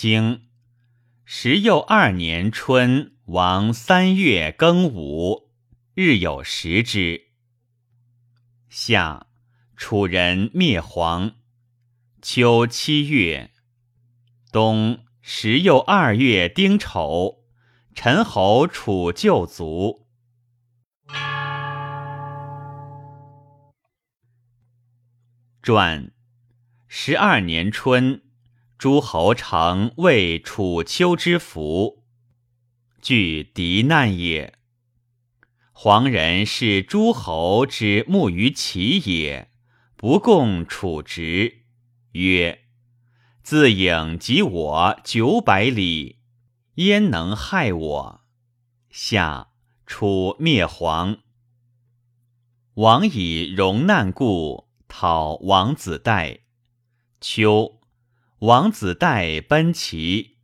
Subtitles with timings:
[0.00, 0.46] 经
[1.24, 5.50] 十又二年春，王三月庚午，
[5.92, 7.32] 日有食之。
[8.68, 9.26] 夏，
[9.76, 11.32] 楚人灭黄。
[12.22, 13.50] 秋七月，
[14.52, 17.42] 冬十又二月丁丑，
[17.92, 20.06] 陈侯楚旧卒。
[25.60, 26.12] 传
[26.86, 28.27] 十二年春。
[28.78, 32.04] 诸侯成为楚丘之福，
[33.02, 34.54] 惧敌难也。
[35.72, 39.50] 黄人是诸侯之慕于齐也，
[39.96, 41.62] 不共楚直，
[42.12, 42.66] 曰
[43.42, 46.20] ：“自影及我九百里，
[46.76, 48.20] 焉能害我？”
[48.90, 49.48] 下
[49.86, 51.18] 楚灭黄，
[52.74, 56.42] 王以戎难故，讨王子代。
[57.20, 57.77] 秋。
[58.40, 60.36] 王子代奔齐，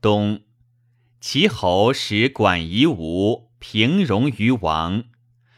[0.00, 0.42] 东
[1.20, 5.06] 齐侯使管夷吾平戎于王，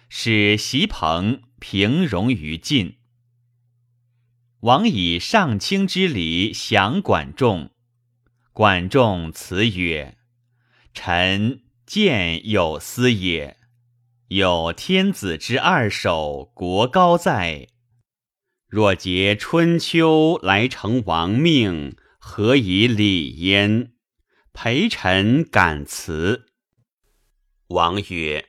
[0.08, 2.96] 使袭彭平戎于晋。
[4.60, 7.68] 王以上卿之礼降管仲，
[8.54, 10.16] 管仲辞曰
[10.94, 13.58] ：“臣见有司也，
[14.28, 17.68] 有天子之二首，国高在。”
[18.74, 23.92] 若结春秋来成王命，何以礼焉？
[24.52, 26.46] 陪臣感辞。
[27.68, 28.48] 王曰：“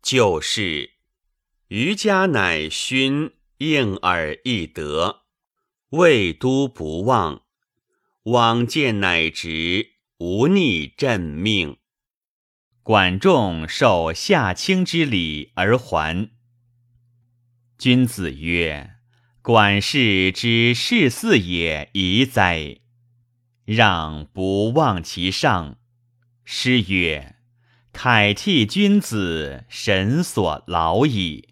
[0.00, 0.90] 就是。
[1.70, 5.22] 余家乃勋，应耳易得，
[5.88, 7.42] 未都不忘。
[8.26, 11.78] 往见乃直，无逆朕命。”
[12.84, 16.30] 管仲受下卿之礼而还。
[17.76, 18.97] 君子曰。
[19.48, 22.80] 管氏之事嗣也宜哉！
[23.64, 25.78] 让不忘其上。
[26.44, 27.36] 诗曰
[27.90, 31.48] ：“慨替君子，神所劳矣。”